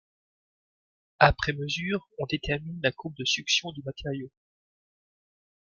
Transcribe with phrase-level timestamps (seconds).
[1.19, 4.31] Après mesure on détermine la courbe de succion du matériau.